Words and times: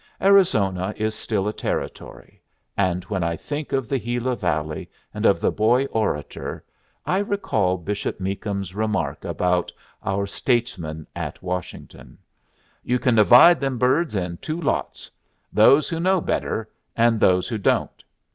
Arizona 0.19 0.95
is 0.97 1.13
still 1.13 1.47
a 1.47 1.53
Territory; 1.53 2.41
and 2.75 3.03
when 3.03 3.21
I 3.21 3.35
think 3.35 3.71
of 3.71 3.87
the 3.87 3.99
Gila 3.99 4.35
Valley 4.35 4.89
and 5.13 5.27
of 5.27 5.39
the 5.39 5.51
Boy 5.51 5.85
Orator, 5.91 6.63
I 7.05 7.19
recall 7.19 7.77
Bishop 7.77 8.19
Meakum's 8.19 8.73
remark 8.73 9.23
about 9.23 9.71
our 10.01 10.25
statesmen 10.25 11.05
at 11.15 11.43
Washington: 11.43 12.17
"You 12.83 12.97
can 12.97 13.13
divide 13.13 13.59
them 13.61 13.77
birds 13.77 14.15
in 14.15 14.37
two 14.37 14.59
lots 14.59 15.11
those 15.53 15.87
who 15.87 15.99
know 15.99 16.19
better, 16.19 16.67
and 16.95 17.19
those 17.19 17.47
who 17.47 17.59
don't. 17.59 18.03